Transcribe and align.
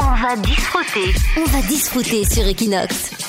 On 0.00 0.14
va 0.14 0.36
disfruter. 0.36 1.14
On 1.36 1.44
va 1.44 1.62
disfruter 1.68 2.24
sur 2.24 2.44
Equinox. 2.46 3.25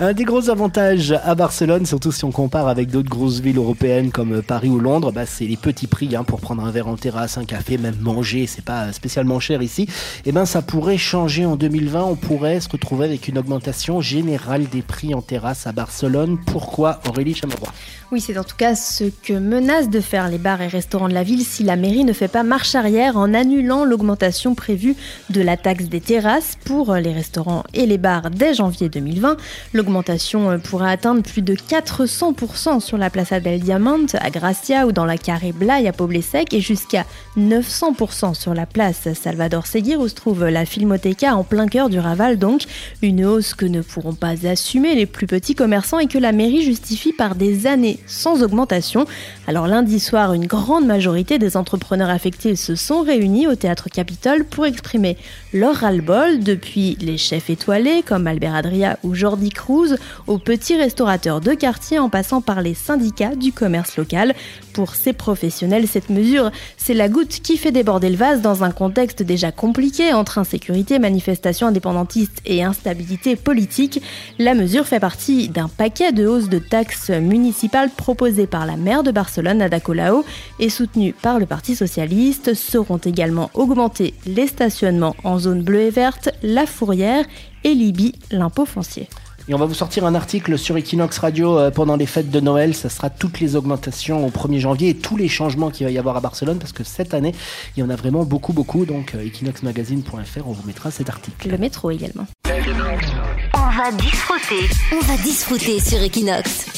Un 0.00 0.12
des 0.12 0.24
gros 0.24 0.50
avantages 0.50 1.12
à 1.24 1.34
Barcelone, 1.34 1.86
surtout 1.86 2.12
si 2.12 2.24
on 2.24 2.32
compare 2.32 2.68
avec 2.68 2.90
d'autres 2.90 3.08
grosses 3.08 3.40
villes 3.40 3.58
européennes 3.58 4.10
comme 4.10 4.42
Paris 4.42 4.68
ou 4.68 4.80
Londres, 4.80 5.12
bah, 5.12 5.26
c'est 5.26 5.46
les 5.46 5.56
petits 5.56 5.86
prix 5.86 6.16
hein, 6.16 6.24
pour 6.24 6.40
prendre 6.40 6.64
un 6.64 6.70
verre 6.70 6.88
en 6.88 6.96
terrasse, 6.96 7.38
un 7.38 7.44
café, 7.44 7.78
même 7.78 7.96
manger, 8.00 8.46
c'est 8.46 8.64
pas 8.64 8.92
spécialement 8.92 9.40
cher 9.40 9.62
ici. 9.62 9.82
Et 9.82 10.30
eh 10.30 10.32
ben 10.32 10.46
ça 10.46 10.62
pourrait 10.62 10.98
changer 10.98 11.46
en 11.46 11.56
2020, 11.56 12.02
on 12.02 12.16
pourrait 12.16 12.60
se 12.60 12.68
retrouver 12.68 13.06
avec 13.06 13.28
une 13.28 13.38
augmentation 13.38 14.00
générale 14.00 14.66
des 14.68 14.82
prix 14.82 15.14
en 15.14 15.22
terrasse 15.22 15.66
à 15.66 15.72
Barcelone. 15.72 16.38
Pourquoi 16.46 17.00
Aurélie 17.08 17.34
Chamarois 17.34 17.72
Oui, 18.10 18.20
c'est 18.20 18.36
en 18.38 18.44
tout 18.44 18.56
cas 18.56 18.74
ce 18.74 19.04
que 19.04 19.32
menacent 19.32 19.90
de 19.90 20.00
faire 20.00 20.28
les 20.28 20.38
bars 20.38 20.62
et 20.62 20.68
restaurants 20.68 21.08
de 21.08 21.14
la 21.14 21.22
ville 21.22 21.44
si 21.44 21.62
la 21.62 21.76
mairie 21.76 22.04
ne 22.04 22.12
fait 22.12 22.28
pas 22.28 22.42
marche 22.42 22.74
arrière 22.74 23.16
en 23.16 23.34
annulant 23.34 23.84
l'augmentation 23.84 24.54
prévue 24.54 24.96
de 25.30 25.40
la 25.40 25.56
taxe 25.56 25.84
des 25.84 26.00
terrasses 26.00 26.56
pour 26.64 26.94
les 26.94 27.12
restaurants 27.12 27.64
et 27.74 27.86
les 27.86 27.98
bars 27.98 28.30
dès 28.30 28.54
janvier 28.54 28.88
2020. 28.88 29.36
L'augmentation 29.74 30.52
euh, 30.52 30.58
pourrait 30.58 30.92
atteindre 30.92 31.24
plus 31.24 31.42
de 31.42 31.54
400% 31.56 32.78
sur 32.78 32.96
la 32.96 33.10
Plaza 33.10 33.40
del 33.40 33.58
Diamante 33.58 34.14
à 34.20 34.30
Gracia 34.30 34.86
ou 34.86 34.92
dans 34.92 35.04
la 35.04 35.18
Carré 35.18 35.50
Blay 35.50 35.88
à 35.88 35.92
Poblesec 35.92 36.54
et 36.54 36.60
jusqu'à 36.60 37.04
900% 37.36 38.34
sur 38.34 38.54
la 38.54 38.66
place 38.66 39.12
Salvador 39.14 39.66
Seguir 39.66 39.98
où 39.98 40.06
se 40.06 40.14
trouve 40.14 40.46
la 40.46 40.64
Filmoteca 40.64 41.34
en 41.34 41.42
plein 41.42 41.66
cœur 41.66 41.88
du 41.88 41.98
Raval 41.98 42.38
donc. 42.38 42.62
Une 43.02 43.24
hausse 43.24 43.54
que 43.54 43.66
ne 43.66 43.82
pourront 43.82 44.14
pas 44.14 44.46
assumer 44.46 44.94
les 44.94 45.06
plus 45.06 45.26
petits 45.26 45.56
commerçants 45.56 45.98
et 45.98 46.06
que 46.06 46.18
la 46.18 46.30
mairie 46.30 46.62
justifie 46.62 47.12
par 47.12 47.34
des 47.34 47.66
années 47.66 47.98
sans 48.06 48.44
augmentation. 48.44 49.06
Alors 49.48 49.66
lundi 49.66 49.98
soir, 49.98 50.34
une 50.34 50.46
grande 50.46 50.86
majorité 50.86 51.40
des 51.40 51.56
entrepreneurs 51.56 52.10
affectés 52.10 52.54
se 52.54 52.76
sont 52.76 53.02
réunis 53.02 53.48
au 53.48 53.56
théâtre 53.56 53.88
Capitole 53.92 54.44
pour 54.44 54.66
exprimer 54.66 55.16
leur 55.52 55.74
ras-le-bol 55.74 56.38
depuis 56.38 56.96
les 57.00 57.18
chefs 57.18 57.50
étoilés 57.50 58.04
comme 58.06 58.28
Albert 58.28 58.54
Adria 58.54 58.98
ou 59.02 59.14
Jordi 59.14 59.50
Cruz 59.64 59.96
aux 60.26 60.36
petits 60.36 60.76
restaurateurs 60.76 61.40
de 61.40 61.54
quartier 61.54 61.98
en 61.98 62.10
passant 62.10 62.42
par 62.42 62.60
les 62.60 62.74
syndicats 62.74 63.34
du 63.34 63.50
commerce 63.50 63.96
local. 63.96 64.34
Pour 64.74 64.94
ces 64.94 65.14
professionnels, 65.14 65.88
cette 65.88 66.10
mesure, 66.10 66.50
c'est 66.76 66.92
la 66.92 67.08
goutte 67.08 67.40
qui 67.40 67.56
fait 67.56 67.72
déborder 67.72 68.10
le 68.10 68.16
vase 68.16 68.42
dans 68.42 68.62
un 68.62 68.72
contexte 68.72 69.22
déjà 69.22 69.52
compliqué 69.52 70.12
entre 70.12 70.36
insécurité, 70.36 70.98
manifestations 70.98 71.68
indépendantistes 71.68 72.42
et 72.44 72.62
instabilité 72.62 73.36
politique. 73.36 74.02
La 74.38 74.52
mesure 74.52 74.86
fait 74.86 75.00
partie 75.00 75.48
d'un 75.48 75.68
paquet 75.68 76.12
de 76.12 76.26
hausses 76.26 76.50
de 76.50 76.58
taxes 76.58 77.08
municipales 77.08 77.88
proposées 77.88 78.46
par 78.46 78.66
la 78.66 78.76
maire 78.76 79.02
de 79.02 79.12
Barcelone, 79.12 79.62
Ada 79.62 79.80
Colau, 79.80 80.26
et 80.58 80.68
soutenues 80.68 81.14
par 81.14 81.38
le 81.38 81.46
Parti 81.46 81.74
socialiste. 81.74 82.52
Seront 82.52 82.98
également 82.98 83.50
augmentés 83.54 84.12
les 84.26 84.46
stationnements 84.46 85.16
en 85.24 85.38
zone 85.38 85.62
bleue 85.62 85.80
et 85.80 85.90
verte, 85.90 86.28
la 86.42 86.66
fourrière 86.66 87.24
et 87.64 87.74
Libye, 87.74 88.12
l'impôt 88.30 88.66
foncier. 88.66 89.08
Et 89.46 89.54
on 89.54 89.58
va 89.58 89.66
vous 89.66 89.74
sortir 89.74 90.06
un 90.06 90.14
article 90.14 90.56
sur 90.56 90.74
Equinox 90.78 91.18
Radio 91.18 91.58
euh, 91.58 91.70
pendant 91.70 91.96
les 91.96 92.06
fêtes 92.06 92.30
de 92.30 92.40
Noël. 92.40 92.74
Ça 92.74 92.88
sera 92.88 93.10
toutes 93.10 93.40
les 93.40 93.56
augmentations 93.56 94.26
au 94.26 94.30
1er 94.30 94.58
janvier 94.58 94.88
et 94.90 94.94
tous 94.94 95.18
les 95.18 95.28
changements 95.28 95.70
qu'il 95.70 95.84
va 95.84 95.92
y 95.92 95.98
avoir 95.98 96.16
à 96.16 96.20
Barcelone 96.20 96.58
parce 96.58 96.72
que 96.72 96.82
cette 96.82 97.12
année, 97.12 97.34
il 97.76 97.80
y 97.80 97.82
en 97.82 97.90
a 97.90 97.96
vraiment 97.96 98.24
beaucoup, 98.24 98.54
beaucoup. 98.54 98.86
Donc, 98.86 99.14
euh, 99.14 99.26
equinoxmagazine.fr, 99.26 100.46
on 100.46 100.52
vous 100.52 100.66
mettra 100.66 100.90
cet 100.90 101.10
article. 101.10 101.50
Le 101.50 101.58
métro 101.58 101.90
également. 101.90 102.26
On 102.46 103.70
va 103.76 103.92
disfruter. 103.92 104.74
On 104.92 105.00
va 105.04 105.16
disfruter 105.18 105.78
sur 105.78 106.02
Equinox. 106.02 106.73